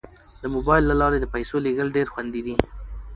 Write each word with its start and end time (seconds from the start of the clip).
د 0.41 0.43
موبایل 0.55 0.83
له 0.87 0.95
لارې 1.01 1.17
د 1.19 1.25
پيسو 1.33 1.55
لیږل 1.65 1.87
ډیر 1.97 2.07
خوندي 2.13 2.41
دي. 2.47 2.55